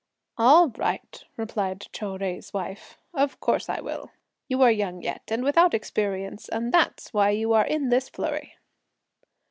"All 0.35 0.69
right," 0.79 1.23
replied 1.37 1.81
Chou 1.93 2.17
Jui's 2.17 2.51
wife, 2.55 2.97
"of 3.13 3.39
course 3.39 3.69
I 3.69 3.81
will; 3.81 4.09
you 4.47 4.63
are 4.63 4.71
young 4.71 5.03
yet, 5.03 5.21
and 5.27 5.43
without 5.43 5.75
experience, 5.75 6.49
and 6.49 6.73
that's 6.73 7.13
why 7.13 7.29
you 7.29 7.53
are 7.53 7.67
in 7.67 7.89
this 7.89 8.09
flurry." 8.09 8.55